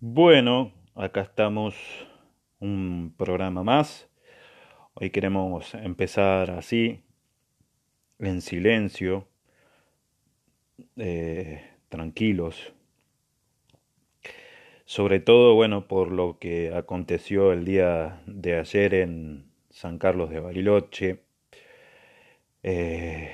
[0.00, 1.74] Bueno, acá estamos
[2.60, 4.08] un programa más.
[4.94, 7.02] Hoy queremos empezar así,
[8.20, 9.26] en silencio,
[10.96, 12.72] eh, tranquilos.
[14.84, 20.38] Sobre todo, bueno, por lo que aconteció el día de ayer en San Carlos de
[20.38, 21.24] Bariloche,
[22.62, 23.32] eh,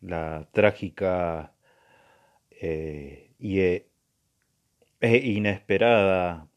[0.00, 1.54] la trágica
[2.50, 3.60] eh, y
[5.02, 6.48] inesperada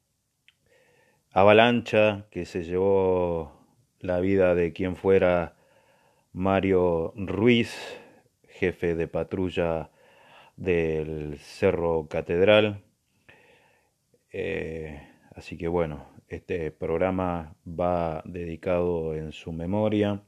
[1.32, 3.52] avalancha que se llevó
[4.00, 5.56] la vida de quien fuera
[6.32, 7.76] Mario Ruiz,
[8.48, 9.90] jefe de patrulla
[10.58, 12.84] del Cerro Catedral.
[14.32, 15.02] Eh,
[15.34, 20.22] así que bueno, este programa va dedicado en su memoria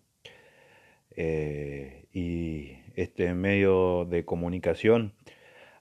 [1.11, 5.13] eh, y este medio de comunicación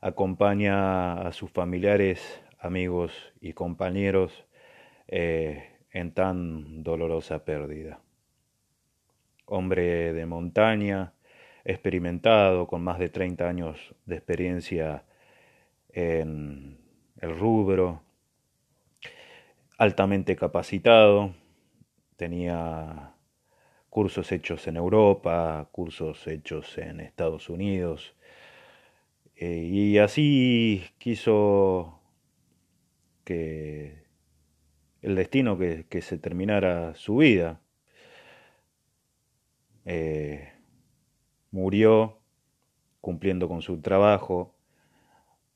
[0.06, 4.46] acompaña a sus familiares, amigos y compañeros
[5.08, 7.98] eh, en tan dolorosa pérdida.
[9.46, 11.12] Hombre de montaña,
[11.64, 15.04] experimentado, con más de 30 años de experiencia
[15.88, 16.78] en
[17.20, 18.02] el rubro,
[19.76, 21.34] altamente capacitado,
[22.14, 23.12] tenía
[23.90, 28.14] cursos hechos en Europa, cursos hechos en Estados Unidos,
[29.36, 32.00] eh, y así quiso
[33.24, 34.06] que
[35.02, 37.60] el destino que, se terminara su vida.
[39.84, 40.52] Eh,
[41.50, 42.18] murió
[43.00, 44.56] cumpliendo con su trabajo,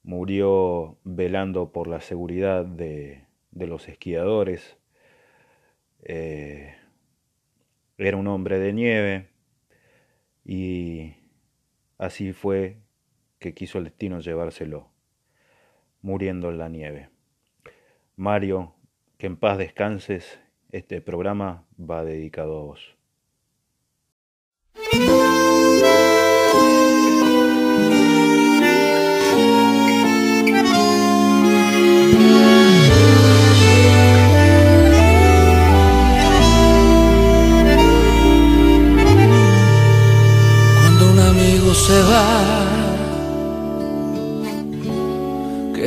[0.02, 4.78] murió velando por la seguridad de, los esquiadores,
[6.02, 6.76] eh,
[7.98, 9.30] era un hombre de nieve
[10.44, 11.14] y
[11.98, 12.78] así fue
[13.40, 14.90] que quiso el destino llevárselo,
[16.02, 17.08] muriendo en la nieve.
[18.14, 18.74] Mario,
[19.16, 20.38] que en paz descanses,
[20.70, 22.96] este programa va dedicado a vos.
[40.82, 42.69] Cuando un amigo se va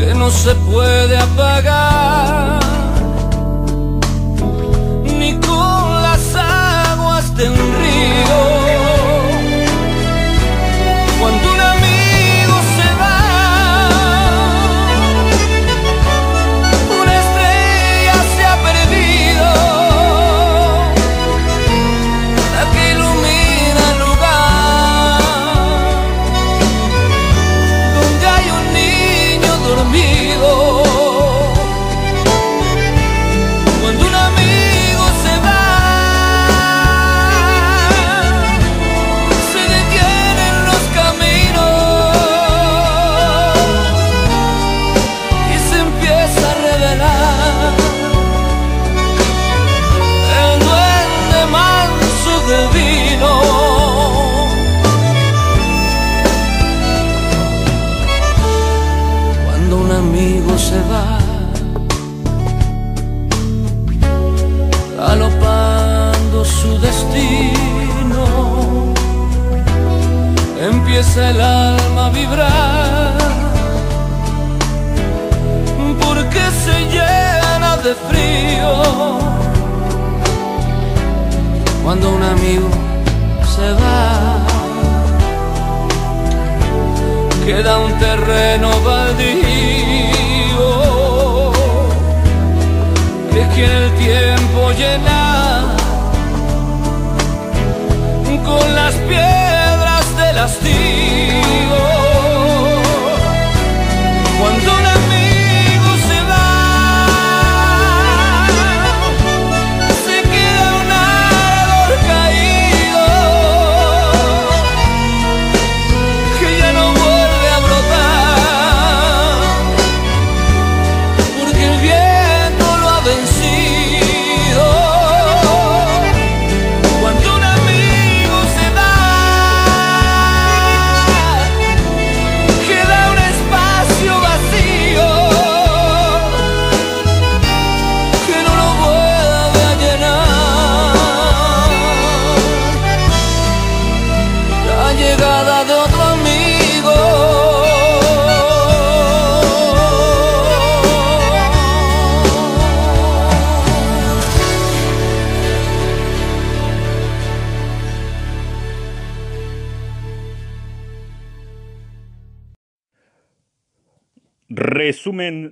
[0.00, 2.58] que no se puede apagar
[5.18, 8.59] ni con las aguas de un río.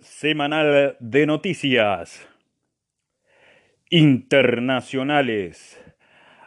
[0.03, 2.27] Semanal de noticias
[3.91, 5.81] internacionales.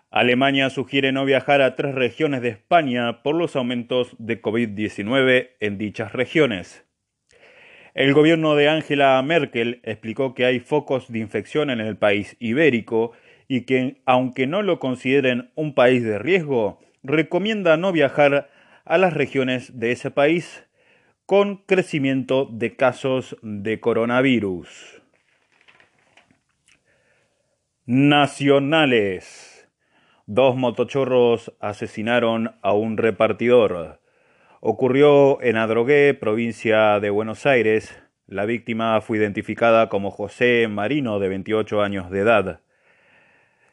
[0.09, 5.77] Alemania sugiere no viajar a tres regiones de España por los aumentos de COVID-19 en
[5.77, 6.85] dichas regiones.
[7.93, 13.13] El gobierno de Angela Merkel explicó que hay focos de infección en el país ibérico
[13.47, 18.49] y que, aunque no lo consideren un país de riesgo, recomienda no viajar
[18.83, 20.65] a las regiones de ese país
[21.31, 25.01] con crecimiento de casos de coronavirus.
[27.85, 29.65] Nacionales.
[30.25, 34.01] Dos motochorros asesinaron a un repartidor.
[34.59, 37.97] Ocurrió en Adrogué, provincia de Buenos Aires.
[38.27, 42.59] La víctima fue identificada como José Marino, de 28 años de edad.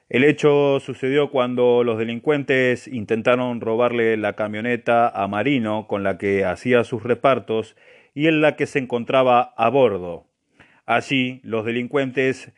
[0.09, 6.47] El hecho sucedió cuando los delincuentes intentaron robarle la camioneta a Marino con la que
[6.47, 7.77] hacía sus repartos
[8.15, 10.27] y en la que se encontraba a bordo.
[10.87, 12.53] Así, los delincuentes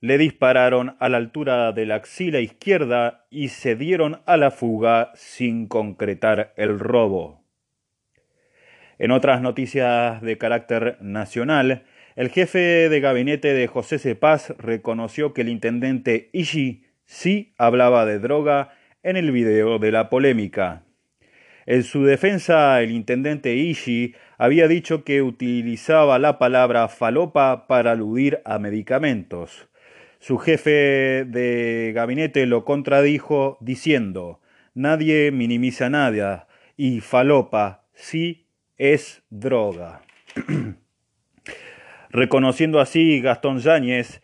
[0.00, 5.10] le dispararon a la altura de la axila izquierda y se dieron a la fuga
[5.14, 7.42] sin concretar el robo.
[9.00, 11.82] En otras noticias de carácter nacional,
[12.14, 18.18] el jefe de gabinete de José Cepaz reconoció que el intendente Ishi sí hablaba de
[18.18, 18.70] droga
[19.02, 20.84] en el video de la polémica.
[21.66, 28.40] En su defensa, el intendente Ishi había dicho que utilizaba la palabra falopa para aludir
[28.46, 29.68] a medicamentos.
[30.20, 34.40] Su jefe de gabinete lo contradijo diciendo
[34.74, 36.48] nadie minimiza nada
[36.78, 38.46] y falopa sí
[38.78, 40.00] es droga.
[42.10, 44.22] Reconociendo así Gastón Yáñez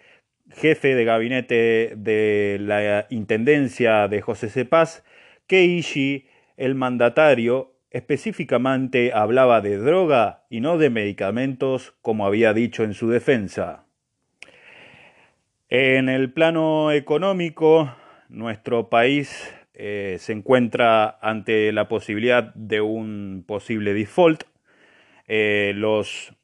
[0.59, 5.05] jefe de gabinete de la Intendencia de José Cepaz,
[5.49, 6.27] Ishi,
[6.57, 13.09] el mandatario, específicamente hablaba de droga y no de medicamentos, como había dicho en su
[13.09, 13.85] defensa.
[15.71, 17.95] En el plano económico,
[18.29, 24.45] nuestro país eh, se encuentra ante la posibilidad de un posible default.
[25.29, 26.35] Eh, los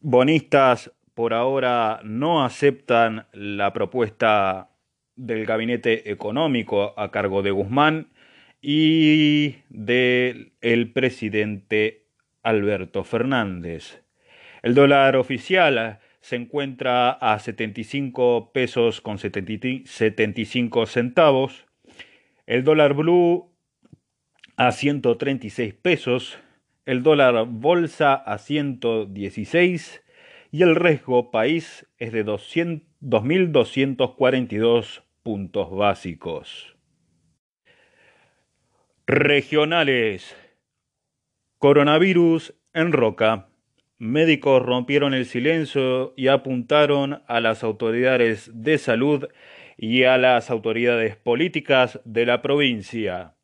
[0.00, 4.70] bonistas por ahora no aceptan la propuesta
[5.16, 8.08] del gabinete económico a cargo de Guzmán
[8.60, 12.06] y del presidente
[12.42, 14.02] Alberto Fernández.
[14.62, 21.66] El dólar oficial se encuentra a 75 pesos con 75 centavos.
[22.46, 23.52] El dólar blue
[24.56, 26.38] a 136 pesos.
[26.86, 30.03] El dólar bolsa a 116
[30.54, 36.76] y el riesgo país es de 2.242 puntos básicos.
[39.04, 40.36] Regionales.
[41.58, 43.48] Coronavirus en Roca.
[43.98, 49.26] Médicos rompieron el silencio y apuntaron a las autoridades de salud
[49.76, 53.34] y a las autoridades políticas de la provincia.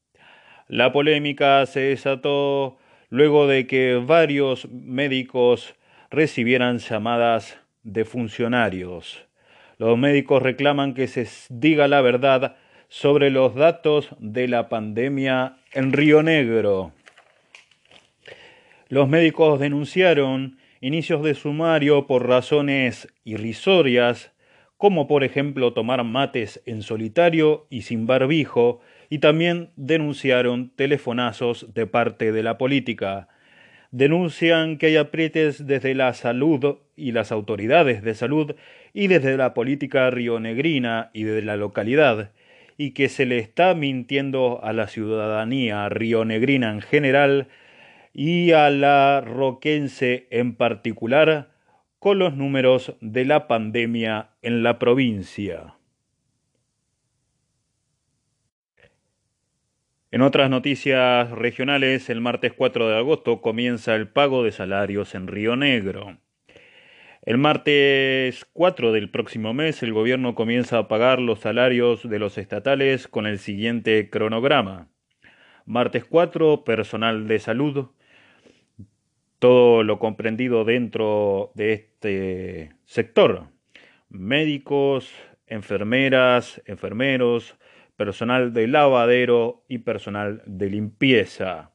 [0.69, 5.75] La polémica se desató luego de que varios médicos
[6.11, 9.27] recibieran llamadas de funcionarios.
[9.79, 12.57] Los médicos reclaman que se diga la verdad
[12.89, 16.93] sobre los datos de la pandemia en Río Negro.
[18.89, 24.33] Los médicos denunciaron inicios de sumario por razones irrisorias,
[24.77, 31.87] como por ejemplo tomar mates en solitario y sin barbijo, y también denunciaron telefonazos de
[31.87, 33.29] parte de la política,
[33.91, 38.55] denuncian que hay aprietes desde la salud y las autoridades de salud
[38.93, 42.33] y desde la política rionegrina y de la localidad,
[42.77, 47.49] y que se le está mintiendo a la ciudadanía rionegrina en general
[48.15, 51.51] y a la roquense en particular
[51.99, 55.75] con los números de la pandemia en la provincia.
[60.13, 65.29] En otras noticias regionales, el martes 4 de agosto comienza el pago de salarios en
[65.29, 66.19] Río Negro.
[67.23, 72.39] El martes 4 del próximo mes el gobierno comienza a pagar los salarios de los
[72.39, 74.89] estatales con el siguiente cronograma.
[75.65, 77.91] Martes 4, personal de salud,
[79.39, 83.47] todo lo comprendido dentro de este sector.
[84.09, 85.15] Médicos,
[85.47, 87.57] enfermeras, enfermeros,
[88.01, 91.73] personal de lavadero y personal de limpieza.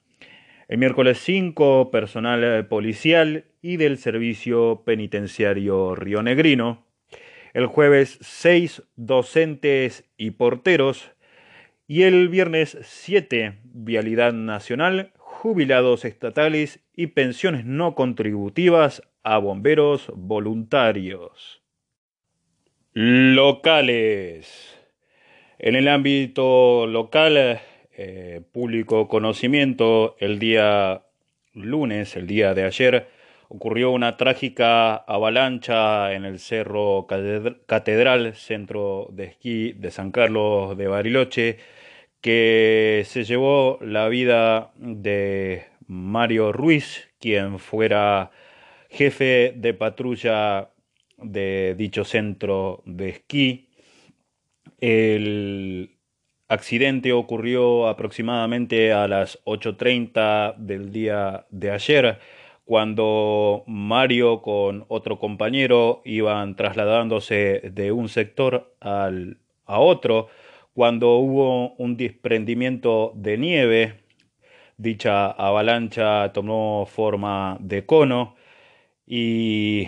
[0.67, 6.84] El miércoles 5, personal policial y del servicio penitenciario rionegrino.
[7.53, 11.12] El jueves 6, docentes y porteros.
[11.88, 21.62] Y el viernes 7, vialidad nacional, jubilados estatales y pensiones no contributivas a bomberos voluntarios.
[22.94, 24.85] Locales.
[25.65, 27.60] En el ámbito local,
[27.98, 31.01] eh, público conocimiento, el día
[31.53, 33.07] lunes, el día de ayer,
[33.50, 40.88] ocurrió una trágica avalancha en el Cerro Catedral, centro de esquí de San Carlos de
[40.88, 41.57] Bariloche,
[42.22, 48.29] que se llevó la vida de Mario Ruiz, quien fuera
[48.91, 50.69] jefe de patrulla
[51.17, 53.69] de dicho centro de esquí.
[54.79, 55.98] El
[56.48, 62.20] accidente ocurrió aproximadamente a las 8.30 del día de ayer,
[62.65, 70.27] cuando Mario con otro compañero iban trasladándose de un sector al, a otro,
[70.74, 73.94] cuando hubo un desprendimiento de nieve,
[74.77, 78.36] dicha avalancha tomó forma de cono
[79.08, 79.88] y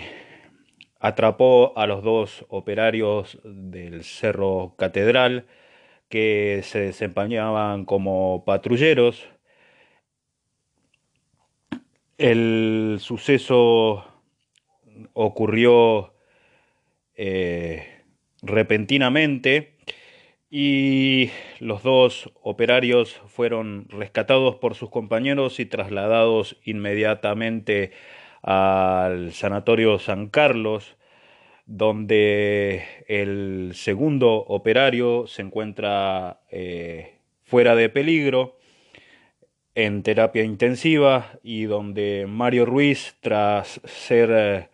[0.98, 5.46] atrapó a los dos operarios del Cerro Catedral
[6.08, 9.28] que se desempeñaban como patrulleros.
[12.16, 14.04] El suceso
[15.12, 16.14] ocurrió
[17.14, 17.86] eh,
[18.42, 19.76] repentinamente
[20.50, 27.92] y los dos operarios fueron rescatados por sus compañeros y trasladados inmediatamente
[28.42, 30.96] al Sanatorio San Carlos,
[31.66, 38.58] donde el segundo operario se encuentra eh, fuera de peligro
[39.74, 44.68] en terapia intensiva y donde Mario Ruiz, tras ser eh,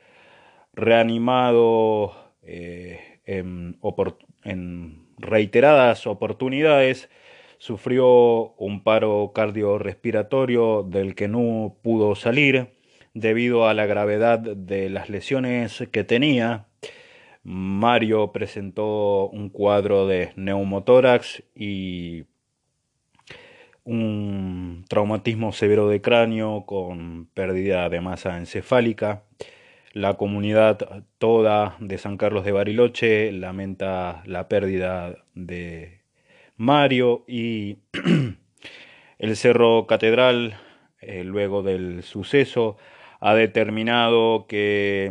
[0.72, 3.78] reanimado eh, en,
[4.44, 7.10] en reiteradas oportunidades,
[7.58, 12.74] sufrió un paro cardiorrespiratorio del que no pudo salir
[13.14, 16.66] debido a la gravedad de las lesiones que tenía.
[17.44, 22.24] Mario presentó un cuadro de neumotórax y
[23.84, 29.22] un traumatismo severo de cráneo con pérdida de masa encefálica.
[29.92, 36.00] La comunidad toda de San Carlos de Bariloche lamenta la pérdida de
[36.56, 37.78] Mario y
[39.18, 40.56] el Cerro Catedral,
[41.00, 42.76] eh, luego del suceso,
[43.24, 45.10] ha determinado que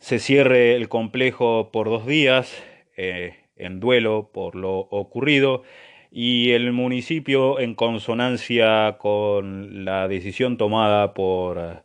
[0.00, 2.64] se cierre el complejo por dos días
[2.96, 5.62] eh, en duelo por lo ocurrido
[6.10, 11.84] y el municipio en consonancia con la decisión tomada por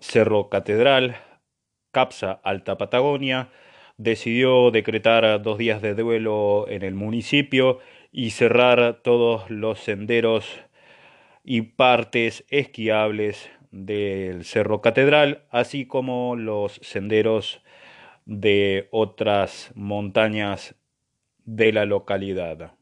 [0.00, 1.14] Cerro Catedral,
[1.92, 3.50] CAPSA Alta Patagonia,
[3.96, 7.78] decidió decretar dos días de duelo en el municipio
[8.10, 10.64] y cerrar todos los senderos
[11.44, 17.62] y partes esquiables del Cerro Catedral, así como los senderos
[18.26, 20.74] de otras montañas
[21.44, 22.72] de la localidad.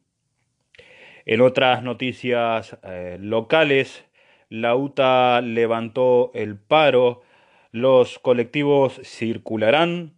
[1.24, 4.04] En otras noticias eh, locales,
[4.48, 7.22] la UTA levantó el paro,
[7.70, 10.14] los colectivos circularán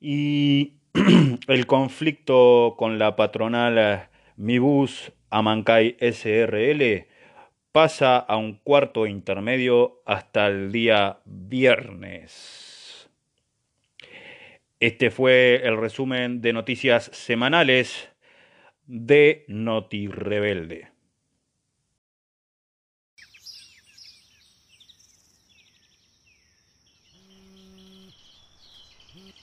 [0.00, 0.74] y
[1.48, 4.00] el conflicto con la patronal eh,
[4.36, 7.09] Mibus Amancay SRL
[7.72, 13.08] pasa a un cuarto intermedio hasta el día viernes.
[14.80, 18.08] Este fue el resumen de noticias semanales
[18.86, 20.90] de Noti Rebelde.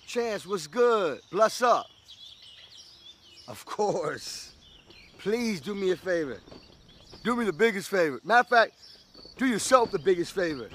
[0.07, 1.19] Chance, what's good?
[1.31, 1.86] Bless up.
[3.48, 4.53] Of course.
[5.19, 6.39] Please do me a favor.
[7.27, 8.22] Do me the biggest favor.
[8.24, 8.72] Matter of fact,
[9.36, 10.69] do yourself the biggest favor.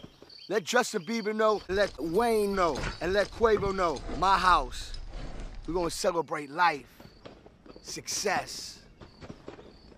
[0.51, 3.99] Let Justin Bieber know, let Wayne know, and let Quavo know.
[4.19, 4.93] My house.
[5.67, 6.85] We're gonna celebrate life,
[7.81, 8.81] success,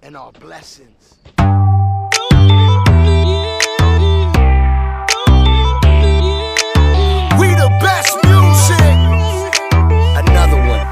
[0.01, 1.17] and our blessings.
[7.37, 8.97] We the best music.
[10.23, 10.87] Another one.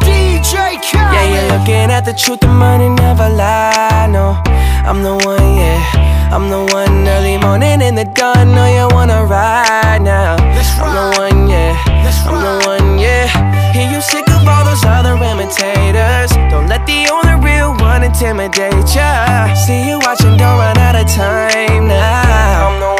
[0.00, 1.12] DJ Khaled.
[1.12, 4.06] Yeah, you're looking at the truth, the money never lie.
[4.10, 4.42] No,
[4.88, 6.30] I'm the one, yeah.
[6.32, 8.54] I'm the one early morning in the dawn.
[8.54, 10.36] Know you wanna ride now.
[10.36, 11.76] I'm the one, yeah.
[12.26, 13.26] I'm the one, yeah.
[13.72, 16.30] Hear you sick of all those other imitators.
[16.50, 19.54] Don't let the only real one intimidate ya.
[19.54, 22.68] See you watching, don't run out of time now.
[22.68, 22.99] I'm the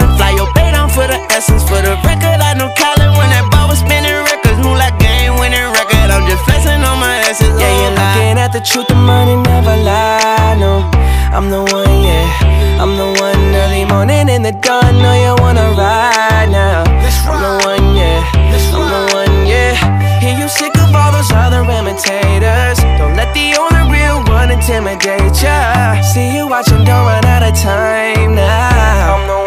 [0.00, 1.62] up out the crescent, fly your bait down for the essence.
[1.62, 4.58] For the record, I know Colin when that ball was spinning records.
[4.58, 6.10] Move like game winning record.
[6.10, 7.54] I'm just flexing on my essence.
[7.60, 10.56] Yeah, you're looking at the truth, the money never lie.
[10.58, 10.88] No,
[11.30, 12.80] I'm the one, yeah.
[12.80, 14.98] I'm the one early morning in the dawn.
[14.98, 16.82] Know you wanna ride now.
[17.28, 18.22] I'm the one, yeah.
[18.34, 19.74] I'm the one, yeah.
[20.18, 22.78] Hear you sick of all those other imitators.
[22.98, 26.00] Don't let the only real one intimidate ya.
[26.02, 29.43] See you watching, don't run out of time now.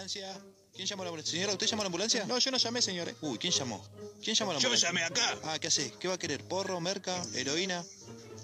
[0.00, 0.40] ¿Ambulancia?
[0.72, 1.32] ¿Quién llamó a la ambulancia?
[1.32, 2.24] Señora, ¿usted llamó a la ambulancia?
[2.24, 3.14] No, yo no llamé, señores.
[3.20, 3.84] Uy, ¿quién llamó?
[4.22, 4.88] ¿Quién llamó a la Yo ambulancia?
[4.88, 5.38] llamé acá.
[5.44, 5.92] Ah, ¿qué hace?
[6.00, 6.42] ¿Qué va a querer?
[6.48, 7.84] ¿Porro, merca, heroína?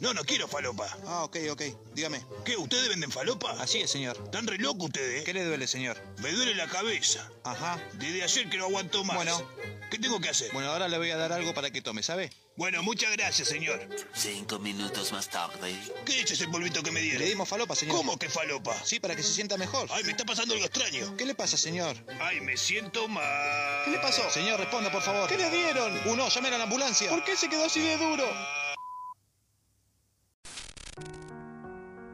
[0.01, 0.87] No, no quiero falopa.
[1.07, 1.63] Ah, ok, ok.
[1.95, 2.21] Dígame.
[2.45, 2.57] ¿Qué?
[2.57, 3.53] ¿Ustedes venden falopa?
[3.61, 4.19] Así es, señor.
[4.25, 5.25] Están re locos ustedes.
[5.25, 6.01] ¿Qué le duele, señor?
[6.19, 7.31] Me duele la cabeza.
[7.45, 7.83] Ajá.
[7.95, 9.17] Desde ayer que no aguanto más.
[9.17, 9.43] Bueno.
[9.91, 10.51] ¿Qué tengo que hacer?
[10.53, 12.31] Bueno, ahora le voy a dar algo para que tome, ¿sabe?
[12.57, 13.89] Bueno, muchas gracias, señor.
[14.15, 15.79] Cinco minutos más tarde.
[16.05, 17.21] ¿Qué es ese polvito que me dieron?
[17.21, 17.97] Le dimos falopa, señor.
[17.97, 18.75] ¿Cómo que falopa?
[18.85, 19.89] Sí, para que se sienta mejor.
[19.93, 21.17] Ay, me está pasando algo extraño.
[21.17, 21.97] ¿Qué le pasa, señor?
[22.21, 23.85] Ay, me siento mal.
[23.85, 24.29] ¿Qué le pasó?
[24.31, 25.29] Señor, responda, por favor.
[25.29, 26.01] ¿Qué le dieron?
[26.07, 27.09] Uno, llame a la ambulancia.
[27.11, 28.27] ¿Por qué se quedó así de duro?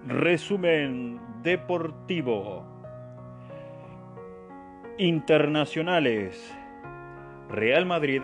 [0.07, 2.65] Resumen deportivo.
[4.99, 6.37] Internacionales.
[7.49, 8.23] Real Madrid.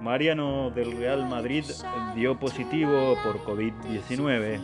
[0.00, 1.64] Mariano del Real Madrid
[2.16, 4.58] dio positivo por COVID-19.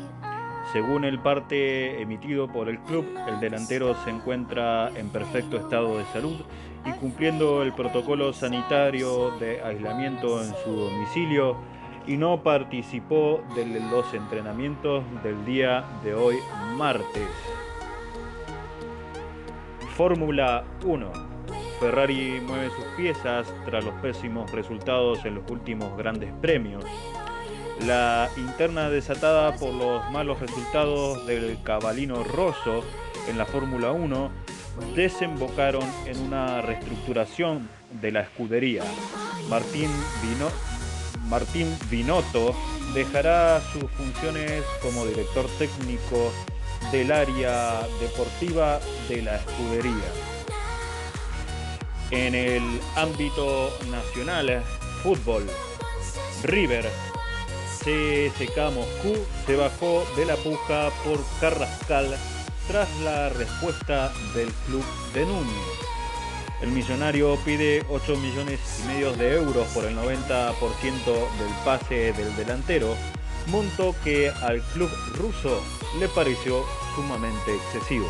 [0.73, 6.05] Según el parte emitido por el club, el delantero se encuentra en perfecto estado de
[6.07, 6.41] salud
[6.85, 11.57] y cumpliendo el protocolo sanitario de aislamiento en su domicilio
[12.07, 16.37] y no participó de los entrenamientos del día de hoy
[16.77, 17.29] martes.
[19.97, 21.13] Fórmula 1.
[21.81, 26.85] Ferrari mueve sus piezas tras los pésimos resultados en los últimos grandes premios.
[27.87, 32.85] La interna desatada por los malos resultados del cabalino Rosso
[33.29, 34.31] en la Fórmula 1
[34.95, 37.69] desembocaron en una reestructuración
[38.01, 38.83] de la escudería.
[39.49, 39.91] Martín,
[40.23, 40.49] Vino,
[41.29, 42.55] Martín Binotto
[42.95, 46.33] dejará sus funciones como director técnico
[46.93, 50.13] del área deportiva de la escudería.
[52.11, 52.63] En el
[52.97, 54.63] ámbito nacional,
[55.03, 55.45] fútbol,
[56.45, 56.89] River
[57.79, 62.17] CSK Moscú se bajó de la puja por Carrascal
[62.69, 65.84] tras la respuesta del club de Núñez.
[66.61, 70.55] El millonario pide 8 millones y medio de euros por el 90%
[71.05, 72.95] del pase del delantero,
[73.49, 75.63] monto que al club ruso
[75.99, 76.65] le pareció
[76.95, 78.09] sumamente excesivo.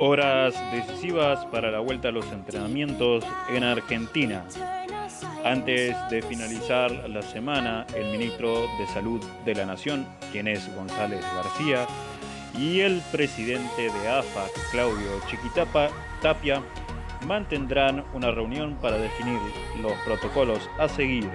[0.00, 4.44] Horas decisivas para la vuelta a los entrenamientos en Argentina.
[5.44, 11.24] Antes de finalizar la semana, el ministro de Salud de la Nación, quien es González
[11.34, 11.86] García,
[12.58, 15.90] y el presidente de AFA, Claudio Chiquitapa
[16.22, 16.62] Tapia,
[17.26, 19.38] mantendrán una reunión para definir
[19.80, 21.28] los protocolos a seguir.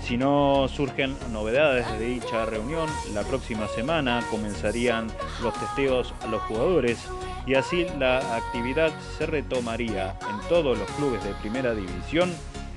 [0.00, 5.06] Si no surgen novedades de dicha reunión, la próxima semana comenzarían
[5.42, 6.98] los testeos a los jugadores
[7.46, 12.30] y así la actividad se retomaría en todos los clubes de primera división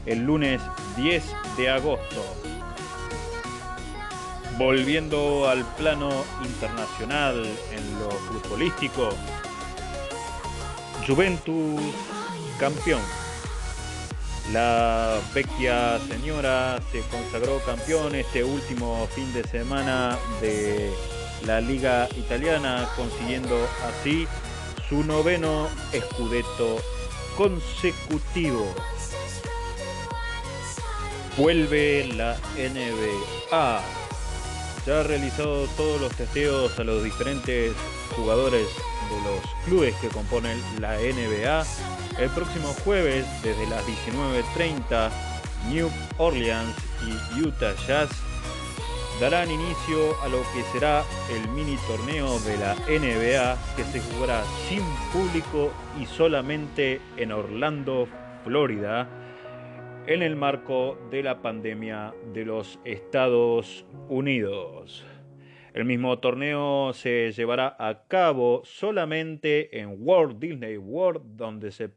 [0.08, 0.62] el lunes
[0.96, 1.24] 10
[1.58, 2.24] de agosto.
[4.58, 6.10] Volviendo al plano
[6.43, 9.10] internacional en lo futbolístico,
[11.06, 11.82] Juventus
[12.60, 13.02] campeón.
[14.52, 20.89] La vecchia señora se consagró campeón este último fin de semana de
[21.46, 24.28] la liga italiana, consiguiendo así
[24.89, 26.78] su noveno escudeto
[27.36, 28.74] consecutivo.
[31.38, 33.82] Vuelve la NBA.
[34.88, 37.73] Ya ha realizado todos los testeos a los diferentes
[38.15, 38.65] jugadores
[39.10, 41.63] de los clubes que componen la NBA.
[42.19, 45.12] El próximo jueves, desde las 19.30,
[45.69, 48.10] New Orleans y Utah Jazz
[49.21, 54.43] darán inicio a lo que será el mini torneo de la NBA que se jugará
[54.67, 54.82] sin
[55.13, 55.71] público
[56.02, 58.08] y solamente en Orlando,
[58.43, 59.08] Florida,
[60.08, 65.06] en el marco de la pandemia de los Estados Unidos.
[65.74, 71.91] El mismo torneo se llevará a cabo solamente en Walt Disney World, donde se,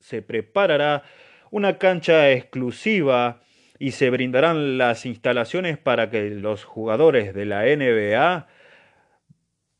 [0.00, 1.02] se preparará
[1.50, 3.40] una cancha exclusiva
[3.78, 8.48] y se brindarán las instalaciones para que los jugadores de la NBA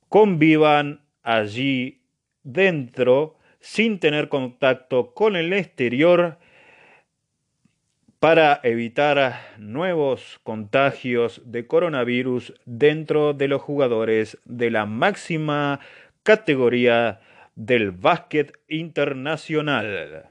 [0.09, 2.01] convivan allí
[2.43, 6.39] dentro sin tener contacto con el exterior
[8.23, 15.81] para evitar nuevos contagios de coronavirus dentro de los jugadores de la máxima
[16.23, 17.19] categoría
[17.57, 20.27] del básquet internacional.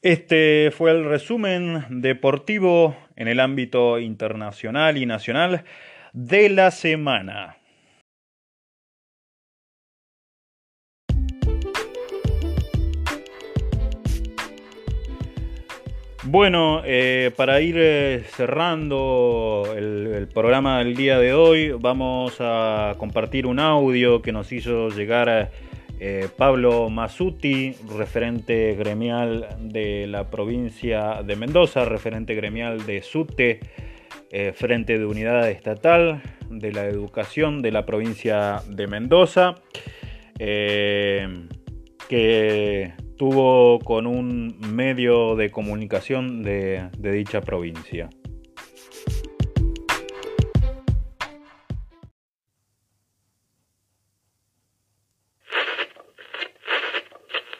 [0.00, 5.64] Este fue el resumen deportivo en el ámbito internacional y nacional
[6.14, 7.58] de la semana.
[16.26, 23.46] Bueno, eh, para ir eh, cerrando el, programa del día de hoy, vamos a compartir
[23.46, 25.50] un audio que nos hizo llegar
[26.00, 33.60] eh, Pablo Masuti, referente gremial de la provincia de Mendoza, referente gremial de SUTE,
[34.54, 39.54] Frente de Unidad Estatal de la Educación de la provincia de Mendoza,
[40.36, 41.30] que
[43.16, 48.08] tuvo con un medio de comunicación de, de dicha provincia.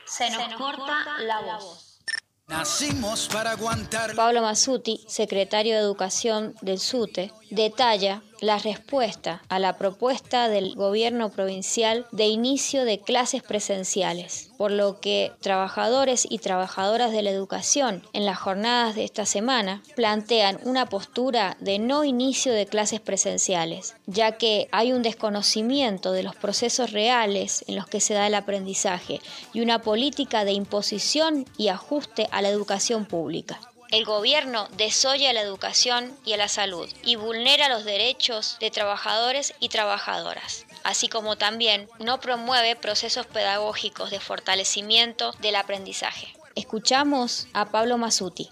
[0.05, 2.01] Se nos corta la voz.
[2.47, 4.14] Nacimos para aguantar.
[4.14, 11.30] Pablo Masuti, secretario de Educación del SUTE, detalla la respuesta a la propuesta del gobierno
[11.30, 18.02] provincial de inicio de clases presenciales, por lo que trabajadores y trabajadoras de la educación
[18.12, 23.94] en las jornadas de esta semana plantean una postura de no inicio de clases presenciales,
[24.07, 28.35] ya que hay un desconocimiento de los procesos reales en los que se da el
[28.35, 29.20] aprendizaje
[29.52, 33.61] y una política de imposición y ajuste a la educación pública.
[33.90, 39.55] El gobierno desoya la educación y a la salud y vulnera los derechos de trabajadores
[39.61, 46.35] y trabajadoras, así como también no promueve procesos pedagógicos de fortalecimiento del aprendizaje.
[46.55, 48.51] Escuchamos a Pablo Masuti.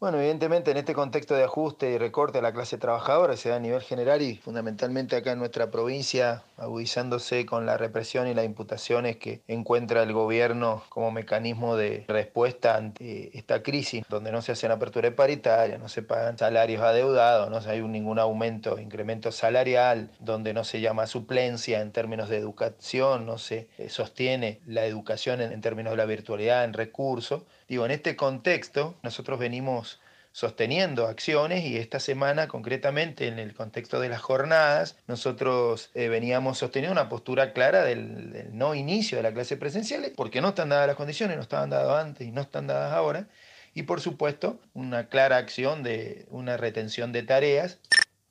[0.00, 3.56] Bueno, evidentemente en este contexto de ajuste y recorte a la clase trabajadora se da
[3.56, 8.46] a nivel general y fundamentalmente acá en nuestra provincia, agudizándose con la represión y las
[8.46, 14.52] imputaciones que encuentra el gobierno como mecanismo de respuesta ante esta crisis, donde no se
[14.52, 20.54] hacen aperturas paritarias, no se pagan salarios adeudados, no hay ningún aumento, incremento salarial, donde
[20.54, 25.60] no se llama suplencia en términos de educación, no se eh, sostiene la educación en
[25.60, 27.42] términos de la virtualidad, en recursos.
[27.70, 30.00] Digo, en este contexto nosotros venimos
[30.32, 36.58] sosteniendo acciones y esta semana concretamente en el contexto de las jornadas nosotros eh, veníamos
[36.58, 40.88] sosteniendo una postura clara del, no inicio de la clase presencial porque no están dadas
[40.88, 43.28] las condiciones, no estaban dadas antes y no están dadas ahora
[43.72, 47.78] y por supuesto una clara acción de una retención de tareas.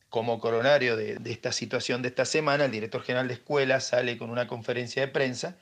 [0.10, 4.17] Como coronario de, de esta situación de esta semana, el director general de escuela sale
[4.17, 5.56] con una conferencia de prensa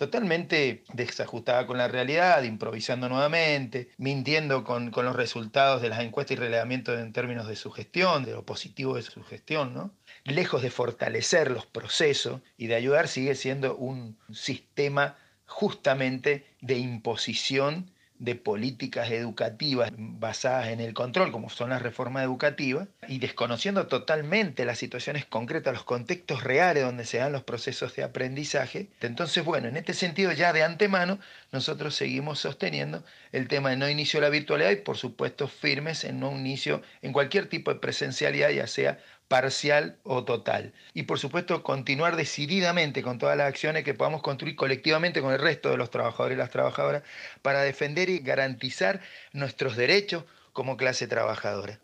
[0.00, 6.38] totalmente desajustada con la realidad, improvisando nuevamente, mintiendo con, con, los resultados de las encuestas
[6.38, 9.92] y relevamientos en términos de su gestión, de lo positivo de su gestión, ¿no?
[10.24, 17.90] Lejos de fortalecer los procesos y de ayudar, sigue siendo un sistema justamente de imposición
[18.20, 24.66] de políticas educativas basadas en el control, como son las reformas educativas, y desconociendo totalmente
[24.66, 28.88] las situaciones concretas, los contextos reales donde se dan los procesos de aprendizaje.
[29.00, 31.18] Entonces, bueno, en este sentido, ya de antemano,
[31.50, 33.02] nosotros seguimos sosteniendo
[33.32, 36.82] el tema de no inicio de la virtualidad y, por supuesto, firmes en no inicio
[37.00, 38.98] en cualquier tipo de presencialidad, ya sea
[39.30, 40.72] parcial o total.
[40.92, 45.38] Y por supuesto continuar decididamente con todas las acciones que podamos construir colectivamente con el
[45.38, 47.04] resto de los trabajadores y las trabajadoras
[47.40, 49.00] para defender y garantizar
[49.32, 51.78] nuestros derechos como clase trabajadora.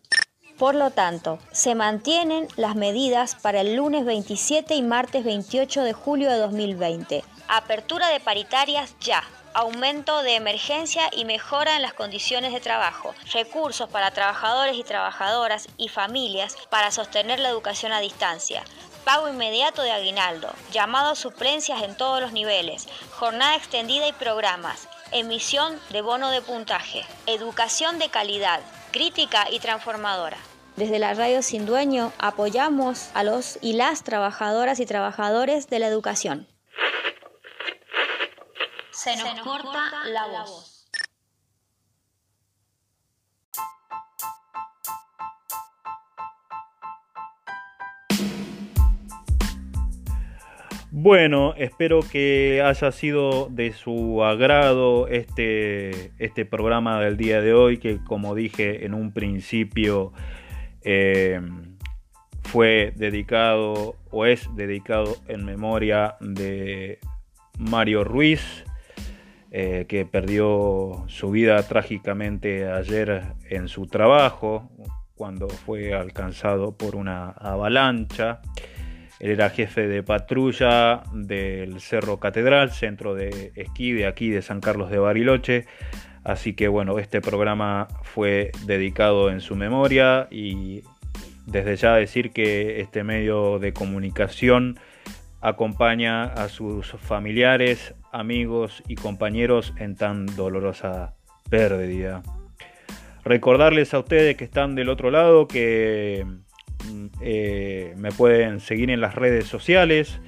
[0.59, 5.92] Por lo tanto, se mantienen las medidas para el lunes 27 y martes 28 de
[5.92, 7.22] julio de 2020.
[7.46, 9.22] Apertura de paritarias ya
[9.57, 15.69] aumento de emergencia y mejora en las condiciones de trabajo, recursos para trabajadores y trabajadoras
[15.79, 18.62] y familias para sostener la educación a distancia,
[19.07, 24.88] pago inmediato de aguinaldo, llamado a suplencias en todos los niveles, jornada extendida y programas,
[25.11, 30.37] emisión de bono de puntaje, educación de calidad, crítica y transformadora.
[30.77, 35.87] Desde la Radio Sin Dueño apoyamos a los y las trabajadoras y trabajadores de la
[35.87, 36.47] educación.
[38.96, 40.88] Se nos, Se nos corta, corta la voz.
[50.90, 57.76] Bueno, espero que haya sido de su agrado este, este programa del día de hoy,
[57.76, 60.14] que como dije en un principio
[60.80, 61.42] eh,
[62.44, 66.98] fue dedicado o es dedicado en memoria de
[67.59, 68.64] Mario Ruiz,
[69.50, 74.70] eh, que perdió su vida trágicamente ayer en su trabajo
[75.14, 78.40] cuando fue alcanzado por una avalancha.
[79.18, 84.61] Él era jefe de patrulla del Cerro Catedral, centro de esquí de aquí de San
[84.61, 85.66] Carlos de Bariloche.
[86.22, 90.82] Así que bueno, este programa fue dedicado en su memoria y
[91.46, 94.78] desde ya decir que este medio de comunicación
[95.46, 101.14] acompaña a sus familiares, amigos y compañeros en tan dolorosa
[101.48, 102.24] pérdida.
[103.22, 106.26] Recordarles a ustedes que están del otro lado que
[107.20, 110.20] eh, me pueden seguir en las redes sociales,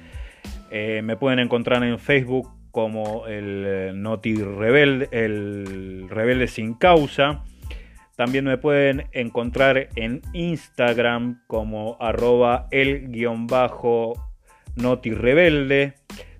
[0.71, 7.43] eh, me pueden encontrar en Facebook como el Noti Rebelde, el Rebelde sin causa.
[8.15, 14.28] También me pueden encontrar en Instagram como arroba el guion bajo
[14.81, 15.93] Noti Rebelde.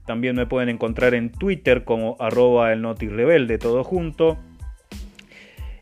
[0.06, 4.39] También me pueden encontrar en Twitter como arroba el Noti Rebelde, todo junto.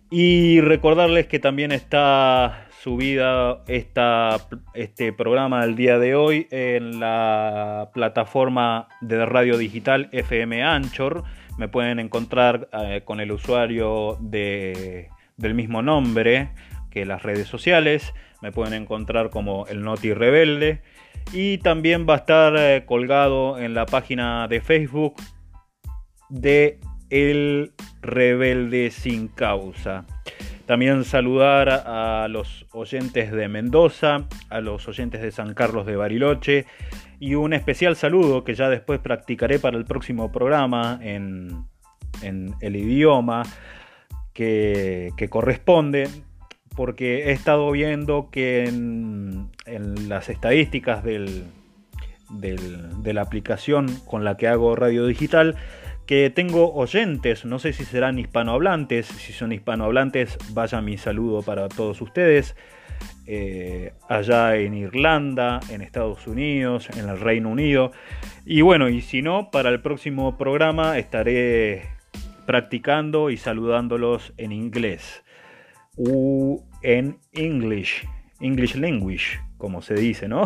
[0.09, 4.37] Y recordarles que también está subida esta,
[4.73, 11.23] este programa del día de hoy en la plataforma de radio digital FM Anchor.
[11.57, 16.51] Me pueden encontrar eh, con el usuario de, del mismo nombre,
[16.89, 18.13] que las redes sociales.
[18.41, 20.81] Me pueden encontrar como el Noti Rebelde.
[21.33, 25.15] Y también va a estar eh, colgado en la página de Facebook
[26.29, 30.05] de El Rebelde Sin Causa.
[30.65, 36.65] También saludar a los oyentes de Mendoza, a los oyentes de San Carlos de Bariloche
[37.19, 41.65] y un especial saludo que ya después practicaré para el próximo programa en,
[42.21, 43.43] el idioma
[44.33, 46.09] que, corresponde,
[46.77, 49.49] porque he estado viendo que en,
[50.07, 51.43] las estadísticas de
[53.03, 55.57] la aplicación con la que hago radio digital,
[56.07, 61.67] que tengo oyentes, no sé si serán hispanohablantes, si son hispanohablantes, vaya mi saludo para
[61.67, 62.55] todos ustedes,
[63.27, 67.91] eh, allá en Irlanda, en Estados Unidos, en el Reino Unido,
[68.45, 71.89] y bueno, y si no, para el próximo programa estaré
[72.45, 75.23] practicando y saludándolos en inglés,
[75.97, 78.07] u en English,
[78.39, 80.45] English language, como se dice, ¿no?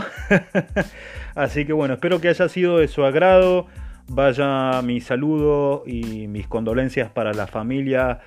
[1.36, 3.67] Así que bueno, espero que haya sido de su agrado.
[4.08, 8.21] Vaya mi saludo y mis condolencias para la familia,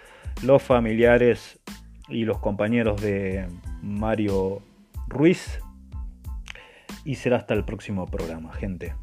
[0.44, 1.59] los familiares
[2.09, 3.48] y los compañeros de
[3.83, 4.62] Mario
[5.09, 5.59] Ruiz.
[7.05, 8.94] Y será hasta el próximo programa, gente.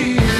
[0.00, 0.39] cheer.